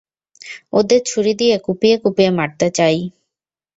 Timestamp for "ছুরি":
1.05-1.33